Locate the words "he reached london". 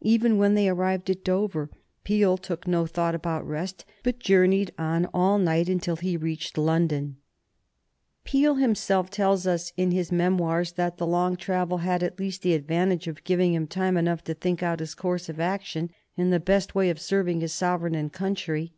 5.94-7.18